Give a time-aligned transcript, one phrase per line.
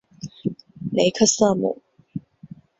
[0.91, 1.79] 雷克瑟姆。